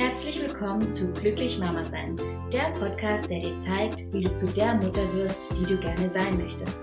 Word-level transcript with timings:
Herzlich 0.00 0.40
willkommen 0.40 0.90
zu 0.90 1.12
Glücklich 1.12 1.58
Mama 1.58 1.84
Sein, 1.84 2.16
der 2.50 2.70
Podcast, 2.70 3.28
der 3.28 3.38
dir 3.38 3.58
zeigt, 3.58 4.10
wie 4.14 4.22
du 4.22 4.32
zu 4.32 4.46
der 4.46 4.72
Mutter 4.76 5.02
wirst, 5.12 5.50
die 5.58 5.66
du 5.66 5.76
gerne 5.76 6.08
sein 6.08 6.38
möchtest. 6.38 6.78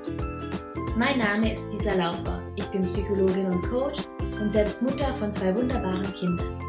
Mein 0.96 1.18
Name 1.18 1.52
ist 1.52 1.66
Lisa 1.72 1.96
Laufer. 1.96 2.44
Ich 2.56 2.66
bin 2.66 2.84
Psychologin 2.84 3.48
und 3.48 3.64
Coach 3.64 4.02
und 4.40 4.52
selbst 4.52 4.84
Mutter 4.84 5.16
von 5.16 5.32
zwei 5.32 5.56
wunderbaren 5.56 6.14
Kindern. 6.14 6.62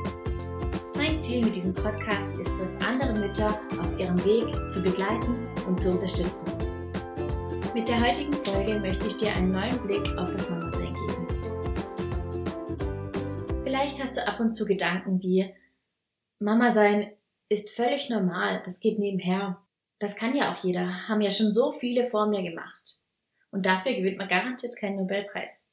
Mein 0.97 1.21
Ziel 1.21 1.45
mit 1.45 1.55
diesem 1.55 1.75
Podcast 1.75 2.39
ist 2.39 2.59
es, 2.65 2.79
andere 2.81 3.13
Mütter 3.13 3.61
auf 3.79 3.99
ihrem 3.99 4.17
Weg 4.25 4.47
zu 4.71 4.83
begleiten 4.83 5.47
und 5.67 5.79
zu 5.79 5.91
unterstützen. 5.91 6.51
Mit 7.75 7.91
der 7.91 8.01
heutigen 8.01 8.33
Folge 8.33 8.81
möchte 8.81 9.07
ich 9.09 9.19
dir 9.19 9.35
einen 9.35 9.53
neuen 9.53 9.79
Blick 9.87 10.17
auf 10.17 10.33
das 10.33 10.49
Mama-Sein 10.49 10.95
geben. 10.95 11.27
Vielleicht 13.65 14.03
hast 14.03 14.17
du 14.17 14.27
ab 14.27 14.41
und 14.41 14.51
zu 14.51 14.65
Gedanken 14.65 15.21
wie, 15.21 15.53
Mama 16.39 16.71
sein 16.71 17.13
ist 17.49 17.71
völlig 17.71 18.11
normal, 18.11 18.63
das 18.65 18.81
geht 18.81 18.99
nebenher. 18.99 19.65
Das 19.99 20.17
kann 20.17 20.37
ja 20.37 20.53
auch 20.53 20.63
jeder, 20.63 21.09
haben 21.09 21.21
ja 21.21 21.31
schon 21.31 21.53
so 21.53 21.73
viele 21.73 22.09
vor 22.09 22.27
mir 22.27 22.43
gemacht. 22.43 23.01
Und 23.51 23.67
dafür 23.67 23.95
gewinnt 23.95 24.19
man 24.19 24.29
garantiert 24.29 24.77
keinen 24.77 24.97
Nobelpreis. 24.97 25.69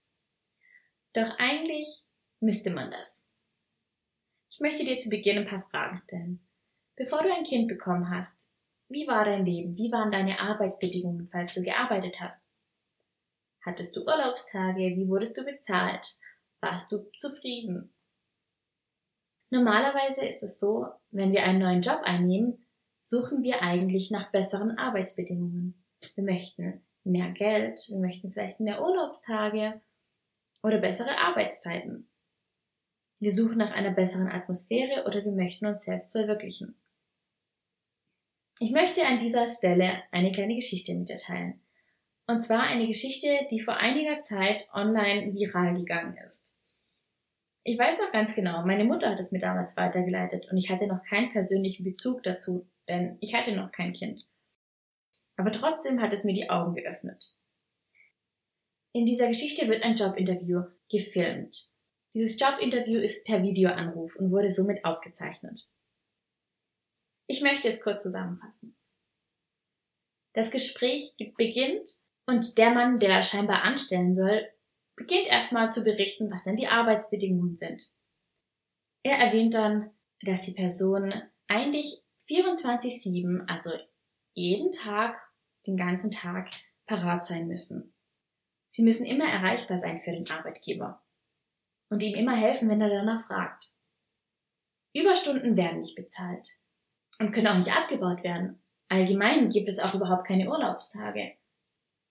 Doch 1.13 1.37
eigentlich 1.37 2.03
müsste 2.39 2.71
man 2.71 2.91
das. 2.91 3.29
Ich 4.49 4.59
möchte 4.59 4.83
dir 4.83 4.97
zu 4.97 5.09
Beginn 5.09 5.39
ein 5.39 5.47
paar 5.47 5.61
Fragen 5.69 5.97
stellen. 5.97 6.47
Bevor 6.95 7.21
du 7.23 7.33
ein 7.33 7.43
Kind 7.43 7.67
bekommen 7.67 8.09
hast, 8.09 8.51
wie 8.87 9.07
war 9.07 9.25
dein 9.25 9.45
Leben? 9.45 9.75
Wie 9.77 9.91
waren 9.91 10.11
deine 10.11 10.39
Arbeitsbedingungen, 10.39 11.27
falls 11.31 11.53
du 11.53 11.61
gearbeitet 11.61 12.19
hast? 12.19 12.47
Hattest 13.65 13.95
du 13.95 14.01
Urlaubstage? 14.01 14.95
Wie 14.95 15.07
wurdest 15.07 15.37
du 15.37 15.43
bezahlt? 15.43 16.17
Warst 16.61 16.91
du 16.91 17.09
zufrieden? 17.17 17.94
Normalerweise 19.55 20.25
ist 20.25 20.43
es 20.43 20.59
so, 20.59 20.85
wenn 21.11 21.31
wir 21.31 21.43
einen 21.43 21.59
neuen 21.59 21.79
Job 21.79 22.01
einnehmen, 22.03 22.65
suchen 22.99 23.41
wir 23.41 23.61
eigentlich 23.61 24.11
nach 24.11 24.29
besseren 24.29 24.77
Arbeitsbedingungen. 24.77 25.81
Wir 26.15 26.25
möchten 26.25 26.85
mehr 27.05 27.31
Geld, 27.31 27.79
wir 27.87 27.99
möchten 27.99 28.31
vielleicht 28.31 28.59
mehr 28.59 28.83
Urlaubstage 28.83 29.79
oder 30.61 30.79
bessere 30.79 31.17
Arbeitszeiten. 31.17 32.09
Wir 33.19 33.31
suchen 33.31 33.59
nach 33.59 33.71
einer 33.71 33.91
besseren 33.91 34.27
Atmosphäre 34.27 35.05
oder 35.05 35.23
wir 35.23 35.31
möchten 35.31 35.67
uns 35.67 35.85
selbst 35.85 36.11
verwirklichen. 36.11 36.77
Ich 38.59 38.71
möchte 38.71 39.07
an 39.07 39.19
dieser 39.19 39.47
Stelle 39.47 40.03
eine 40.11 40.33
kleine 40.33 40.55
Geschichte 40.55 40.93
mit 40.95 41.07
dir 41.07 41.17
teilen. 41.17 41.61
Und 42.27 42.41
zwar 42.41 42.63
eine 42.63 42.87
Geschichte, 42.87 43.47
die 43.49 43.61
vor 43.61 43.77
einiger 43.77 44.19
Zeit 44.19 44.67
online 44.73 45.33
viral 45.33 45.75
gegangen 45.75 46.17
ist. 46.25 46.54
Ich 47.67 47.79
weiß 47.79 47.97
noch 47.97 48.11
ganz 48.11 48.35
genau, 48.35 48.63
meine 48.63 48.85
Mutter 48.85 49.09
hat 49.09 49.19
es 49.19 49.31
mir 49.31 49.39
damals 49.39 49.75
weitergeleitet 49.75 50.51
und 50.51 50.57
ich 50.57 50.69
hatte 50.69 50.85
noch 50.85 51.03
keinen 51.03 51.31
persönlichen 51.31 51.83
Bezug 51.83 52.21
dazu, 52.21 52.69
denn 52.87 53.17
ich 53.21 53.33
hatte 53.33 53.55
noch 53.55 53.71
kein 53.71 53.91
Kind. 53.91 54.29
Aber 55.35 55.51
trotzdem 55.51 55.99
hat 55.99 56.13
es 56.13 56.23
mir 56.23 56.33
die 56.33 56.51
Augen 56.51 56.75
geöffnet. 56.75 57.35
In 58.93 59.05
dieser 59.05 59.27
Geschichte 59.27 59.67
wird 59.67 59.81
ein 59.81 59.95
Jobinterview 59.95 60.61
gefilmt. 60.91 61.71
Dieses 62.13 62.39
Jobinterview 62.39 62.99
ist 62.99 63.25
per 63.25 63.41
Videoanruf 63.41 64.15
und 64.15 64.29
wurde 64.29 64.51
somit 64.51 64.85
aufgezeichnet. 64.85 65.59
Ich 67.25 67.41
möchte 67.41 67.67
es 67.67 67.81
kurz 67.81 68.03
zusammenfassen. 68.03 68.77
Das 70.33 70.51
Gespräch 70.51 71.15
beginnt 71.35 71.89
und 72.27 72.59
der 72.59 72.69
Mann, 72.69 72.99
der 72.99 73.23
scheinbar 73.23 73.63
anstellen 73.63 74.13
soll, 74.13 74.47
beginnt 74.95 75.27
erstmal 75.27 75.71
zu 75.71 75.83
berichten, 75.83 76.31
was 76.31 76.43
denn 76.43 76.55
die 76.55 76.67
Arbeitsbedingungen 76.67 77.55
sind. 77.55 77.83
Er 79.03 79.17
erwähnt 79.17 79.53
dann, 79.53 79.91
dass 80.21 80.41
die 80.41 80.53
Person 80.53 81.13
eigentlich 81.47 82.01
24-7, 82.29 83.47
also 83.47 83.71
jeden 84.33 84.71
Tag, 84.71 85.21
den 85.67 85.77
ganzen 85.77 86.11
Tag 86.11 86.49
parat 86.85 87.25
sein 87.25 87.47
müssen. 87.47 87.93
Sie 88.67 88.83
müssen 88.83 89.05
immer 89.05 89.25
erreichbar 89.25 89.77
sein 89.77 90.01
für 90.01 90.11
den 90.11 90.29
Arbeitgeber 90.29 91.03
und 91.89 92.03
ihm 92.03 92.15
immer 92.15 92.35
helfen, 92.35 92.69
wenn 92.69 92.81
er 92.81 92.89
danach 92.89 93.25
fragt. 93.25 93.71
Überstunden 94.93 95.57
werden 95.57 95.79
nicht 95.79 95.95
bezahlt 95.95 96.59
und 97.19 97.31
können 97.31 97.47
auch 97.47 97.57
nicht 97.57 97.75
abgebaut 97.75 98.23
werden. 98.23 98.61
Allgemein 98.89 99.49
gibt 99.49 99.67
es 99.67 99.79
auch 99.79 99.93
überhaupt 99.93 100.27
keine 100.27 100.49
Urlaubstage. 100.49 101.33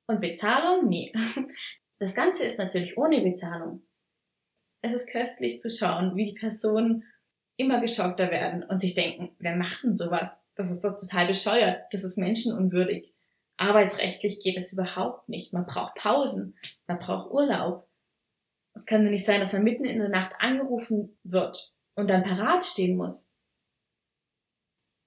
Und 0.06 0.20
Bezahlung? 0.20 0.88
Nee. 0.88 1.12
Das 1.98 2.14
Ganze 2.14 2.44
ist 2.44 2.58
natürlich 2.58 2.98
ohne 2.98 3.20
Bezahlung. 3.20 3.82
Es 4.82 4.92
ist 4.92 5.10
köstlich 5.10 5.60
zu 5.60 5.70
schauen, 5.70 6.16
wie 6.16 6.26
die 6.26 6.38
Personen 6.38 7.04
immer 7.56 7.80
geschockter 7.80 8.30
werden 8.30 8.64
und 8.64 8.80
sich 8.80 8.94
denken, 8.94 9.34
wer 9.38 9.56
macht 9.56 9.82
denn 9.84 9.94
sowas? 9.94 10.42
Das 10.56 10.70
ist 10.70 10.84
doch 10.84 10.98
total 10.98 11.26
bescheuert. 11.26 11.82
Das 11.92 12.04
ist 12.04 12.18
menschenunwürdig. 12.18 13.14
Arbeitsrechtlich 13.56 14.40
geht 14.42 14.56
es 14.56 14.72
überhaupt 14.72 15.28
nicht. 15.28 15.52
Man 15.52 15.66
braucht 15.66 15.94
Pausen. 15.94 16.56
Man 16.86 16.98
braucht 16.98 17.30
Urlaub. 17.30 17.88
Es 18.74 18.86
kann 18.86 19.04
doch 19.04 19.10
nicht 19.10 19.24
sein, 19.24 19.40
dass 19.40 19.52
man 19.52 19.62
mitten 19.62 19.84
in 19.84 20.00
der 20.00 20.08
Nacht 20.08 20.34
angerufen 20.40 21.16
wird 21.22 21.72
und 21.94 22.10
dann 22.10 22.24
parat 22.24 22.64
stehen 22.64 22.96
muss. 22.96 23.32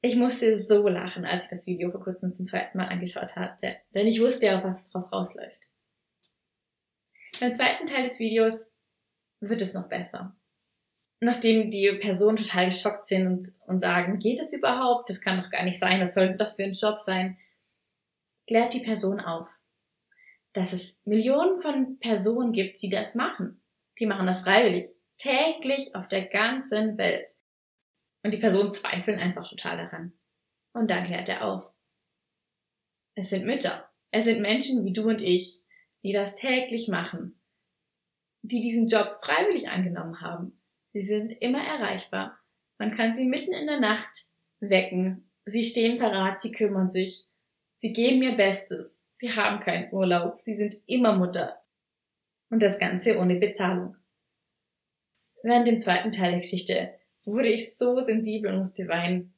Ich 0.02 0.16
musste 0.16 0.58
so 0.58 0.88
lachen, 0.88 1.26
als 1.26 1.46
ich 1.46 1.50
das 1.50 1.68
Video 1.68 1.92
vor 1.92 2.02
kurzem 2.02 2.32
zum 2.32 2.46
zweiten 2.46 2.78
Mal 2.78 2.88
angeschaut 2.88 3.36
hatte, 3.36 3.76
denn 3.94 4.08
ich 4.08 4.22
wusste 4.22 4.46
ja, 4.46 4.64
was 4.64 4.90
drauf 4.90 5.12
rausläuft. 5.12 5.67
Im 7.40 7.54
zweiten 7.54 7.86
Teil 7.86 8.04
des 8.04 8.20
Videos 8.20 8.74
wird 9.40 9.62
es 9.62 9.74
noch 9.74 9.88
besser. 9.88 10.36
Nachdem 11.20 11.72
die 11.72 11.92
Personen 12.00 12.38
total 12.38 12.66
geschockt 12.66 13.02
sind 13.02 13.28
und, 13.28 13.46
und 13.68 13.80
sagen, 13.80 14.20
geht 14.20 14.40
es 14.40 14.54
überhaupt? 14.54 15.10
Das 15.10 15.22
kann 15.22 15.42
doch 15.42 15.50
gar 15.50 15.64
nicht 15.64 15.80
sein. 15.80 16.02
Was 16.02 16.14
soll 16.14 16.36
das 16.36 16.56
für 16.56 16.64
ein 16.64 16.74
Job 16.74 17.00
sein? 17.00 17.38
Klärt 18.48 18.74
die 18.74 18.84
Person 18.84 19.20
auf, 19.20 19.48
dass 20.54 20.74
es 20.74 21.02
Millionen 21.06 21.60
von 21.62 22.00
Personen 22.00 22.54
gibt, 22.54 22.82
die 22.82 22.90
das 22.90 23.16
machen. 23.16 23.62
Die 24.00 24.06
machen 24.06 24.28
das 24.28 24.42
freiwillig. 24.42 24.86
Täglich 25.18 25.96
auf 25.96 26.08
der 26.08 26.26
ganzen 26.26 26.98
Welt. 26.98 27.30
Und 28.24 28.34
die 28.34 28.40
Personen 28.40 28.72
zweifeln 28.72 29.20
einfach 29.20 29.50
total 29.50 29.78
daran. 29.78 30.14
Und 30.74 30.90
dann 30.90 31.04
klärt 31.04 31.30
er 31.30 31.46
auf. 31.46 31.74
Es 33.16 33.30
sind 33.30 33.46
Mütter. 33.46 33.90
Es 34.12 34.26
sind 34.26 34.42
Menschen 34.42 34.86
wie 34.86 34.94
du 34.94 35.10
und 35.10 35.20
ich, 35.20 35.62
die 36.04 36.14
das 36.14 36.36
täglich 36.36 36.88
machen, 36.88 37.40
die 38.42 38.62
diesen 38.62 38.88
Job 38.88 39.18
freiwillig 39.22 39.70
angenommen 39.70 40.22
haben. 40.22 40.60
Sie 40.94 41.02
sind 41.02 41.32
immer 41.32 41.64
erreichbar. 41.64 42.40
Man 42.78 42.96
kann 42.96 43.14
sie 43.14 43.26
mitten 43.26 43.54
in 43.54 43.68
der 43.68 43.80
Nacht 43.80 44.30
wecken. 44.60 45.30
Sie 45.46 45.64
stehen 45.64 46.00
parat, 46.00 46.42
sie 46.42 46.52
kümmern 46.52 46.90
sich. 46.90 47.28
Sie 47.74 47.94
geben 47.94 48.24
ihr 48.24 48.36
Bestes. 48.36 49.06
Sie 49.10 49.32
haben 49.32 49.60
keinen 49.60 49.92
Urlaub. 49.94 50.40
Sie 50.40 50.56
sind 50.56 50.76
immer 50.88 51.16
Mutter. 51.16 51.62
Und 52.50 52.64
das 52.64 52.80
Ganze 52.80 53.18
ohne 53.20 53.36
Bezahlung. 53.36 53.96
Während 55.44 55.68
dem 55.68 55.80
zweiten 55.80 56.12
Teil 56.12 56.32
der 56.32 56.40
Geschichte 56.40 56.94
wurde 57.24 57.50
ich 57.50 57.76
so 57.76 58.02
sensibel 58.02 58.52
und 58.52 58.60
musste 58.60 58.88
weinen. 58.88 59.34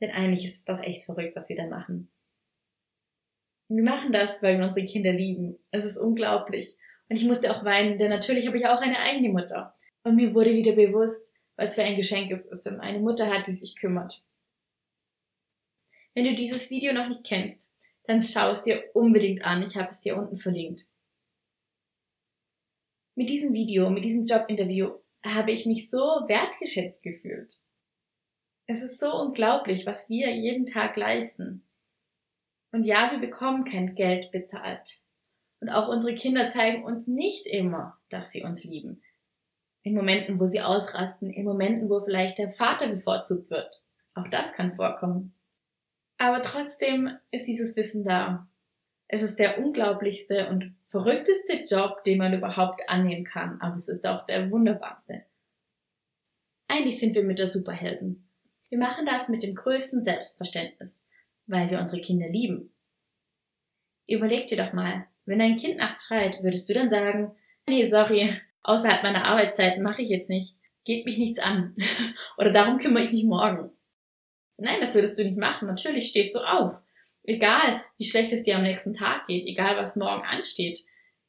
Denn 0.00 0.10
eigentlich 0.10 0.44
ist 0.44 0.58
es 0.58 0.64
doch 0.64 0.80
echt 0.80 1.04
verrückt, 1.04 1.34
was 1.34 1.48
wir 1.48 1.56
da 1.56 1.66
machen. 1.66 2.10
Wir 3.74 3.82
machen 3.82 4.12
das, 4.12 4.40
weil 4.40 4.58
wir 4.58 4.64
unsere 4.64 4.86
Kinder 4.86 5.12
lieben. 5.12 5.58
Es 5.72 5.84
ist 5.84 5.98
unglaublich. 5.98 6.76
Und 7.08 7.16
ich 7.16 7.24
musste 7.24 7.50
auch 7.50 7.64
weinen, 7.64 7.98
denn 7.98 8.08
natürlich 8.08 8.46
habe 8.46 8.56
ich 8.56 8.66
auch 8.66 8.80
eine 8.80 9.00
eigene 9.00 9.30
Mutter. 9.30 9.74
Und 10.04 10.14
mir 10.14 10.32
wurde 10.32 10.54
wieder 10.54 10.72
bewusst, 10.72 11.32
was 11.56 11.74
für 11.74 11.82
ein 11.82 11.96
Geschenk 11.96 12.30
es 12.30 12.44
ist, 12.44 12.64
wenn 12.66 12.76
man 12.76 12.86
eine 12.86 13.00
Mutter 13.00 13.28
hat, 13.28 13.48
die 13.48 13.52
sich 13.52 13.74
kümmert. 13.74 14.24
Wenn 16.14 16.24
du 16.24 16.34
dieses 16.36 16.70
Video 16.70 16.92
noch 16.92 17.08
nicht 17.08 17.24
kennst, 17.24 17.72
dann 18.04 18.20
schau 18.20 18.52
es 18.52 18.62
dir 18.62 18.90
unbedingt 18.94 19.44
an. 19.44 19.62
Ich 19.64 19.76
habe 19.76 19.90
es 19.90 20.00
dir 20.00 20.16
unten 20.16 20.36
verlinkt. 20.36 20.82
Mit 23.16 23.28
diesem 23.28 23.52
Video, 23.52 23.90
mit 23.90 24.04
diesem 24.04 24.24
Jobinterview 24.24 24.92
habe 25.24 25.50
ich 25.50 25.66
mich 25.66 25.90
so 25.90 25.98
wertgeschätzt 25.98 27.02
gefühlt. 27.02 27.54
Es 28.66 28.82
ist 28.82 29.00
so 29.00 29.12
unglaublich, 29.12 29.84
was 29.84 30.08
wir 30.08 30.32
jeden 30.32 30.64
Tag 30.64 30.96
leisten. 30.96 31.66
Und 32.74 32.82
ja, 32.82 33.12
wir 33.12 33.20
bekommen 33.20 33.64
kein 33.64 33.94
Geld 33.94 34.32
bezahlt. 34.32 34.98
Und 35.60 35.68
auch 35.68 35.86
unsere 35.86 36.16
Kinder 36.16 36.48
zeigen 36.48 36.82
uns 36.82 37.06
nicht 37.06 37.46
immer, 37.46 38.00
dass 38.10 38.32
sie 38.32 38.42
uns 38.42 38.64
lieben. 38.64 39.00
In 39.82 39.94
Momenten, 39.94 40.40
wo 40.40 40.46
sie 40.46 40.60
ausrasten, 40.60 41.30
in 41.30 41.44
Momenten, 41.44 41.88
wo 41.88 42.00
vielleicht 42.00 42.36
der 42.38 42.50
Vater 42.50 42.88
bevorzugt 42.88 43.48
wird. 43.48 43.80
Auch 44.14 44.26
das 44.26 44.54
kann 44.54 44.72
vorkommen. 44.72 45.36
Aber 46.18 46.42
trotzdem 46.42 47.16
ist 47.30 47.46
dieses 47.46 47.76
Wissen 47.76 48.04
da. 48.04 48.48
Es 49.06 49.22
ist 49.22 49.38
der 49.38 49.60
unglaublichste 49.60 50.48
und 50.48 50.74
verrückteste 50.86 51.62
Job, 51.62 52.02
den 52.02 52.18
man 52.18 52.34
überhaupt 52.34 52.80
annehmen 52.88 53.24
kann, 53.24 53.60
aber 53.60 53.76
es 53.76 53.88
ist 53.88 54.04
auch 54.04 54.26
der 54.26 54.50
wunderbarste. 54.50 55.24
Eigentlich 56.66 56.98
sind 56.98 57.14
wir 57.14 57.22
mit 57.22 57.38
der 57.38 57.46
Superhelden. 57.46 58.28
Wir 58.68 58.78
machen 58.78 59.06
das 59.06 59.28
mit 59.28 59.44
dem 59.44 59.54
größten 59.54 60.00
Selbstverständnis 60.00 61.04
weil 61.46 61.70
wir 61.70 61.78
unsere 61.78 62.00
Kinder 62.00 62.28
lieben. 62.28 62.74
Überleg 64.06 64.46
dir 64.46 64.56
doch 64.56 64.72
mal, 64.72 65.06
wenn 65.26 65.38
dein 65.38 65.56
Kind 65.56 65.78
nachts 65.78 66.06
schreit, 66.06 66.42
würdest 66.42 66.68
du 66.68 66.74
dann 66.74 66.90
sagen, 66.90 67.34
nee, 67.68 67.82
sorry, 67.82 68.30
außerhalb 68.62 69.02
meiner 69.02 69.24
Arbeitszeiten 69.24 69.82
mache 69.82 70.02
ich 70.02 70.08
jetzt 70.08 70.30
nicht. 70.30 70.56
geht 70.84 71.06
mich 71.06 71.16
nichts 71.16 71.38
an. 71.38 71.74
Oder 72.36 72.52
darum 72.52 72.78
kümmere 72.78 73.04
ich 73.04 73.12
mich 73.12 73.24
morgen. 73.24 73.70
Nein, 74.58 74.80
das 74.80 74.94
würdest 74.94 75.18
du 75.18 75.24
nicht 75.24 75.38
machen. 75.38 75.66
Natürlich 75.66 76.08
stehst 76.08 76.34
du 76.34 76.40
auf. 76.40 76.82
Egal, 77.22 77.82
wie 77.96 78.04
schlecht 78.04 78.32
es 78.32 78.42
dir 78.42 78.56
am 78.56 78.62
nächsten 78.62 78.92
Tag 78.92 79.26
geht, 79.26 79.46
egal 79.46 79.76
was 79.78 79.96
morgen 79.96 80.24
ansteht. 80.24 80.80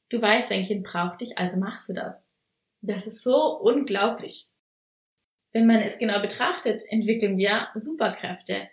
Du 0.10 0.22
weißt, 0.22 0.52
dein 0.52 0.66
Kind 0.66 0.84
braucht 0.84 1.22
dich, 1.22 1.38
also 1.38 1.58
machst 1.58 1.88
du 1.90 1.94
das. 1.94 2.30
Das 2.82 3.08
ist 3.08 3.24
so 3.24 3.58
unglaublich. 3.60 4.48
Wenn 5.54 5.68
man 5.68 5.78
es 5.78 5.98
genau 5.98 6.22
betrachtet, 6.22 6.84
entwickeln 6.90 7.38
wir 7.38 7.70
Superkräfte. 7.76 8.70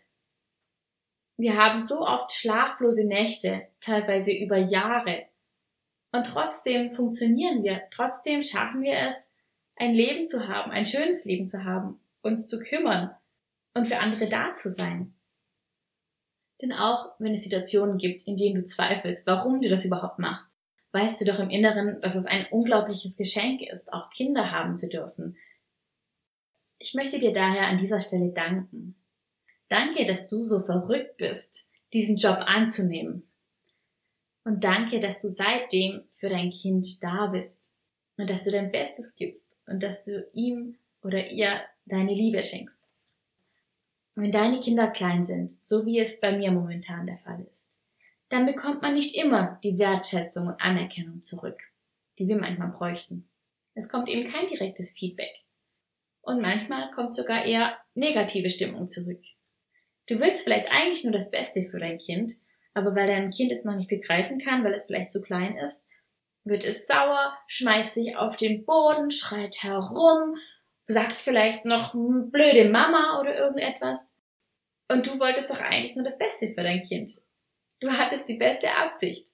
Wir 1.37 1.57
haben 1.57 1.79
so 1.79 2.01
oft 2.01 2.33
schlaflose 2.33 3.05
Nächte, 3.05 3.67
teilweise 3.81 4.33
über 4.33 4.57
Jahre. 4.57 5.27
Und 6.13 6.27
trotzdem 6.27 6.91
funktionieren 6.91 7.63
wir, 7.63 7.83
trotzdem 7.91 8.43
schaffen 8.43 8.83
wir 8.83 8.99
es, 9.07 9.35
ein 9.77 9.95
Leben 9.95 10.27
zu 10.27 10.47
haben, 10.47 10.71
ein 10.71 10.87
schönes 10.87 11.25
Leben 11.25 11.49
zu 11.49 11.65
haben, 11.65 11.99
uns 12.21 12.49
zu 12.49 12.61
kümmern 12.61 13.15
und 13.75 13.89
für 13.89 13.99
andere 13.99 14.29
da 14.29 14.55
zu 14.55 14.71
sein. 14.71 15.15
Denn 16.61 16.73
auch 16.73 17.13
wenn 17.19 17.35
es 17.35 17.43
Situationen 17.43 17.99
gibt, 17.99 18.27
in 18.27 18.37
denen 18.37 18.57
du 18.57 18.65
zweifelst, 18.65 19.27
warum 19.27 19.61
du 19.61 19.69
das 19.69 19.85
überhaupt 19.85 20.19
machst, 20.19 20.57
weißt 20.93 21.21
du 21.21 21.25
doch 21.25 21.41
im 21.41 21.51
Inneren, 21.51 22.01
dass 22.03 22.15
es 22.15 22.27
ein 22.27 22.47
unglaubliches 22.51 23.17
Geschenk 23.17 23.63
ist, 23.63 23.93
auch 23.93 24.11
Kinder 24.11 24.53
haben 24.53 24.77
zu 24.77 24.89
dürfen. 24.89 25.37
Ich 26.79 26.95
möchte 26.95 27.19
dir 27.19 27.33
daher 27.33 27.67
an 27.67 27.79
dieser 27.79 28.01
Stelle 28.01 28.33
danken. 28.33 29.02
Danke, 29.73 30.05
dass 30.05 30.27
du 30.27 30.39
so 30.43 30.61
verrückt 30.61 31.17
bist, 31.17 31.65
diesen 31.95 32.19
Job 32.19 32.37
anzunehmen. 32.45 33.27
Und 34.45 34.65
danke, 34.65 34.99
dass 34.99 35.19
du 35.19 35.31
seitdem 35.31 36.03
für 36.13 36.29
dein 36.29 36.51
Kind 36.51 37.03
da 37.03 37.29
bist 37.29 37.73
und 38.19 38.29
dass 38.29 38.45
du 38.45 38.51
dein 38.51 38.71
Bestes 38.71 39.17
gibst 39.17 39.57
und 39.67 39.83
dass 39.83 40.05
du 40.05 40.29
ihm 40.35 40.77
oder 41.03 41.31
ihr 41.31 41.63
deine 41.87 42.13
Liebe 42.13 42.43
schenkst. 42.43 42.85
Wenn 44.15 44.31
deine 44.31 44.61
Kinder 44.61 44.91
klein 44.91 45.25
sind, 45.25 45.51
so 45.51 45.87
wie 45.87 46.01
es 46.01 46.21
bei 46.21 46.37
mir 46.37 46.53
momentan 46.53 47.07
der 47.07 47.17
Fall 47.17 47.41
ist, 47.51 47.81
dann 48.29 48.45
bekommt 48.45 48.83
man 48.83 48.93
nicht 48.93 49.17
immer 49.17 49.59
die 49.65 49.79
Wertschätzung 49.79 50.49
und 50.49 50.61
Anerkennung 50.61 51.23
zurück, 51.23 51.63
die 52.19 52.29
wir 52.29 52.37
manchmal 52.37 52.73
bräuchten. 52.73 53.27
Es 53.73 53.89
kommt 53.89 54.11
eben 54.11 54.31
kein 54.31 54.47
direktes 54.47 54.93
Feedback. 54.93 55.33
Und 56.21 56.43
manchmal 56.43 56.91
kommt 56.91 57.15
sogar 57.15 57.47
eher 57.47 57.79
negative 57.95 58.51
Stimmung 58.51 58.91
zurück. 58.91 59.23
Du 60.13 60.21
willst 60.21 60.45
vielleicht 60.45 60.71
eigentlich 60.71 61.05
nur 61.05 61.13
das 61.15 61.31
Beste 61.31 61.65
für 61.71 61.79
dein 61.79 61.97
Kind, 61.97 62.35
aber 62.75 62.95
weil 62.95 63.07
dein 63.07 63.31
Kind 63.31 63.51
es 63.51 63.65
noch 63.65 63.77
nicht 63.77 63.89
begreifen 63.89 64.39
kann, 64.39 64.63
weil 64.63 64.75
es 64.75 64.85
vielleicht 64.85 65.11
zu 65.11 65.23
klein 65.23 65.57
ist, 65.57 65.87
wird 66.45 66.67
es 66.67 66.87
sauer, 66.87 67.35
schmeißt 67.47 67.95
sich 67.95 68.15
auf 68.15 68.37
den 68.37 68.67
Boden, 68.67 69.11
schreit 69.11 69.63
herum, 69.63 70.37
sagt 70.85 71.23
vielleicht 71.23 71.65
noch 71.65 71.95
blöde 71.95 72.69
Mama 72.69 73.21
oder 73.21 73.35
irgendetwas. 73.39 74.15
Und 74.91 75.07
du 75.07 75.19
wolltest 75.19 75.51
doch 75.51 75.61
eigentlich 75.61 75.97
nur 75.97 76.05
das 76.05 76.19
Beste 76.19 76.53
für 76.53 76.63
dein 76.63 76.83
Kind. 76.83 77.11
Du 77.81 77.91
hattest 77.91 78.29
die 78.29 78.37
beste 78.37 78.71
Absicht. 78.71 79.27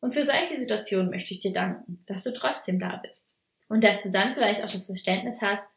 Und 0.00 0.14
für 0.14 0.22
solche 0.22 0.56
Situationen 0.56 1.10
möchte 1.10 1.34
ich 1.34 1.40
dir 1.40 1.52
danken, 1.52 2.02
dass 2.06 2.24
du 2.24 2.32
trotzdem 2.32 2.78
da 2.78 2.96
bist. 3.04 3.36
Und 3.68 3.84
dass 3.84 4.02
du 4.02 4.10
dann 4.10 4.32
vielleicht 4.32 4.64
auch 4.64 4.72
das 4.72 4.86
Verständnis 4.86 5.42
hast, 5.42 5.75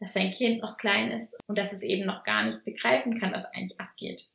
dass 0.00 0.14
dein 0.14 0.32
Kind 0.32 0.62
noch 0.62 0.78
klein 0.78 1.12
ist 1.12 1.38
und 1.46 1.56
dass 1.56 1.72
es 1.72 1.82
eben 1.82 2.06
noch 2.06 2.24
gar 2.24 2.44
nicht 2.44 2.64
begreifen 2.64 3.20
kann, 3.20 3.32
was 3.32 3.44
eigentlich 3.46 3.78
abgeht. 3.78 4.30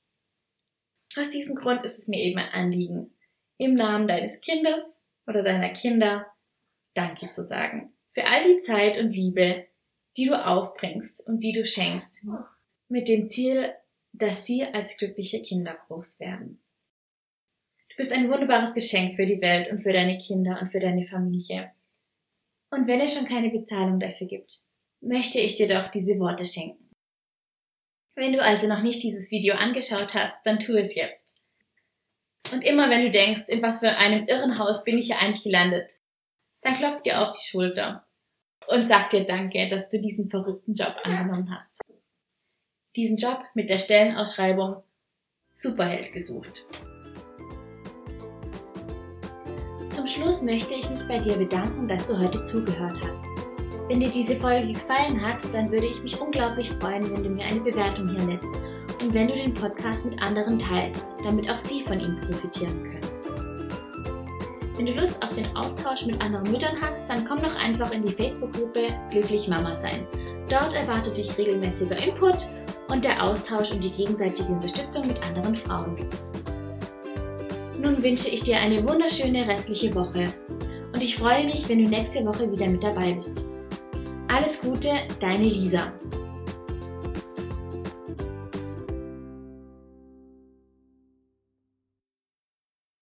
Aus 1.17 1.29
diesem 1.29 1.55
Grund 1.55 1.83
ist 1.83 1.97
es 1.97 2.07
mir 2.07 2.19
eben 2.19 2.39
ein 2.39 2.49
Anliegen, 2.49 3.13
im 3.57 3.73
Namen 3.73 4.07
deines 4.07 4.41
Kindes 4.41 5.01
oder 5.27 5.43
deiner 5.43 5.69
Kinder 5.69 6.27
Danke 6.93 7.29
zu 7.29 7.43
sagen. 7.43 7.93
Für 8.07 8.25
all 8.25 8.43
die 8.43 8.59
Zeit 8.59 8.97
und 8.97 9.11
Liebe, 9.11 9.67
die 10.17 10.25
du 10.25 10.45
aufbringst 10.45 11.27
und 11.27 11.43
die 11.43 11.51
du 11.51 11.65
schenkst, 11.65 12.25
mit 12.87 13.07
dem 13.07 13.27
Ziel, 13.27 13.73
dass 14.13 14.45
sie 14.45 14.63
als 14.63 14.97
glückliche 14.97 15.41
Kinder 15.41 15.75
groß 15.87 16.19
werden. 16.21 16.61
Du 17.89 17.95
bist 17.97 18.13
ein 18.13 18.29
wunderbares 18.29 18.73
Geschenk 18.73 19.15
für 19.15 19.25
die 19.25 19.41
Welt 19.41 19.69
und 19.71 19.81
für 19.81 19.93
deine 19.93 20.17
Kinder 20.17 20.59
und 20.61 20.69
für 20.69 20.79
deine 20.79 21.05
Familie. 21.05 21.71
Und 22.69 22.87
wenn 22.87 23.01
es 23.01 23.13
schon 23.13 23.27
keine 23.27 23.49
Bezahlung 23.49 23.99
dafür 23.99 24.27
gibt, 24.27 24.65
möchte 25.05 25.39
ich 25.39 25.55
dir 25.55 25.67
doch 25.67 25.89
diese 25.89 26.19
Worte 26.19 26.45
schenken. 26.45 26.89
Wenn 28.15 28.33
du 28.33 28.41
also 28.41 28.67
noch 28.67 28.81
nicht 28.81 29.03
dieses 29.03 29.31
Video 29.31 29.55
angeschaut 29.55 30.13
hast, 30.13 30.37
dann 30.45 30.59
tu 30.59 30.73
es 30.73 30.95
jetzt. 30.95 31.35
Und 32.51 32.63
immer 32.63 32.89
wenn 32.89 33.03
du 33.03 33.11
denkst, 33.11 33.49
in 33.49 33.61
was 33.61 33.79
für 33.79 33.89
einem 33.89 34.27
Irrenhaus 34.27 34.83
bin 34.83 34.97
ich 34.97 35.07
hier 35.07 35.19
eigentlich 35.19 35.43
gelandet, 35.43 35.91
dann 36.61 36.75
klopf 36.75 37.01
dir 37.03 37.21
auf 37.21 37.31
die 37.37 37.45
Schulter 37.45 38.07
und 38.67 38.87
sag 38.87 39.09
dir 39.09 39.25
Danke, 39.25 39.67
dass 39.67 39.89
du 39.89 39.99
diesen 39.99 40.29
verrückten 40.29 40.75
Job 40.75 40.95
angenommen 41.03 41.53
hast 41.55 41.79
diesen 42.95 43.17
Job 43.17 43.43
mit 43.53 43.69
der 43.69 43.79
Stellenausschreibung 43.79 44.83
Superheld 45.51 46.13
gesucht. 46.13 46.67
Zum 49.89 50.07
Schluss 50.07 50.41
möchte 50.41 50.75
ich 50.75 50.89
mich 50.89 51.07
bei 51.07 51.19
dir 51.19 51.35
bedanken, 51.35 51.87
dass 51.87 52.05
du 52.05 52.17
heute 52.17 52.41
zugehört 52.41 52.99
hast. 53.05 53.23
Wenn 53.87 53.99
dir 53.99 54.09
diese 54.09 54.35
Folge 54.35 54.73
gefallen 54.73 55.21
hat, 55.21 55.53
dann 55.53 55.71
würde 55.71 55.85
ich 55.85 56.01
mich 56.01 56.19
unglaublich 56.19 56.71
freuen, 56.81 57.07
wenn 57.11 57.23
du 57.23 57.29
mir 57.29 57.45
eine 57.45 57.59
Bewertung 57.59 58.09
hier 58.09 58.25
lässt 58.25 58.47
und 59.03 59.13
wenn 59.13 59.27
du 59.27 59.35
den 59.35 59.53
Podcast 59.53 60.07
mit 60.07 60.19
anderen 60.19 60.57
teilst, 60.57 61.17
damit 61.23 61.47
auch 61.47 61.59
sie 61.59 61.81
von 61.81 61.99
ihm 61.99 62.19
profitieren 62.21 62.83
können. 62.83 63.05
Wenn 64.75 64.87
du 64.87 64.93
Lust 64.93 65.21
auf 65.23 65.35
den 65.35 65.45
Austausch 65.55 66.07
mit 66.07 66.19
anderen 66.19 66.51
Müttern 66.51 66.77
hast, 66.81 67.07
dann 67.07 67.25
komm 67.25 67.37
doch 67.39 67.55
einfach 67.55 67.91
in 67.91 68.03
die 68.03 68.11
Facebook-Gruppe 68.11 68.87
Glücklich 69.11 69.47
Mama 69.47 69.75
sein. 69.75 70.07
Dort 70.49 70.73
erwartet 70.73 71.17
dich 71.17 71.37
regelmäßiger 71.37 71.97
Input 72.03 72.37
und 72.87 73.05
der 73.05 73.23
Austausch 73.23 73.71
und 73.71 73.83
die 73.83 73.91
gegenseitige 73.91 74.51
Unterstützung 74.51 75.05
mit 75.05 75.21
anderen 75.21 75.55
Frauen. 75.55 75.95
Nun 77.79 78.01
wünsche 78.01 78.29
ich 78.29 78.41
dir 78.41 78.57
eine 78.57 78.87
wunderschöne 78.87 79.47
restliche 79.47 79.93
Woche 79.93 80.33
und 80.91 81.03
ich 81.03 81.17
freue 81.17 81.45
mich, 81.45 81.69
wenn 81.69 81.83
du 81.83 81.89
nächste 81.89 82.25
Woche 82.25 82.51
wieder 82.51 82.67
mit 82.67 82.83
dabei 82.83 83.13
bist. 83.13 83.45
Alles 84.35 84.59
Gute, 84.59 84.89
deine 85.21 85.45
Lisa. 85.45 85.93